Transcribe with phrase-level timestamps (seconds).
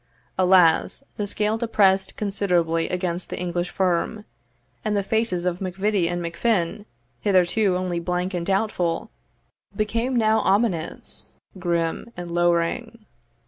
[0.35, 1.03] Alas!
[1.17, 4.25] the scale depressed considerably against the English firm;
[4.83, 6.85] and the faces of MacVittie and MacFin,
[7.19, 9.11] hitherto only blank and doubtful,
[9.75, 13.05] became now ominous, grim, and lowering.